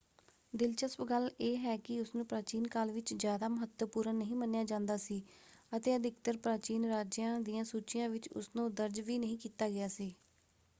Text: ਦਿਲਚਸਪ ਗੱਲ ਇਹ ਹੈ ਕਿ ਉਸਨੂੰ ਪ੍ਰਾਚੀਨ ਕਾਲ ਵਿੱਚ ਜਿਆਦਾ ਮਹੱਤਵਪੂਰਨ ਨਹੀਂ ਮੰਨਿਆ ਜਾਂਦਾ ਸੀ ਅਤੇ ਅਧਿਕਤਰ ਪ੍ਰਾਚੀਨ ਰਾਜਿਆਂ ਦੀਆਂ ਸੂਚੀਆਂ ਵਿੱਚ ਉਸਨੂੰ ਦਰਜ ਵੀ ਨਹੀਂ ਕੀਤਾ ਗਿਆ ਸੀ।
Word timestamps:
ਦਿਲਚਸਪ 0.53 1.01
ਗੱਲ 1.09 1.29
ਇਹ 1.39 1.57
ਹੈ 1.57 1.75
ਕਿ 1.79 1.99
ਉਸਨੂੰ 2.01 2.25
ਪ੍ਰਾਚੀਨ 2.25 2.65
ਕਾਲ 2.67 2.91
ਵਿੱਚ 2.91 3.13
ਜਿਆਦਾ 3.13 3.47
ਮਹੱਤਵਪੂਰਨ 3.47 4.15
ਨਹੀਂ 4.15 4.35
ਮੰਨਿਆ 4.35 4.63
ਜਾਂਦਾ 4.65 4.97
ਸੀ 4.97 5.21
ਅਤੇ 5.71 5.95
ਅਧਿਕਤਰ 5.95 6.37
ਪ੍ਰਾਚੀਨ 6.39 6.85
ਰਾਜਿਆਂ 6.85 7.39
ਦੀਆਂ 7.41 7.63
ਸੂਚੀਆਂ 7.65 8.09
ਵਿੱਚ 8.09 8.29
ਉਸਨੂੰ 8.29 8.73
ਦਰਜ 8.73 8.99
ਵੀ 9.01 9.17
ਨਹੀਂ 9.19 9.37
ਕੀਤਾ 9.37 9.69
ਗਿਆ 9.69 9.87
ਸੀ। 9.89 10.13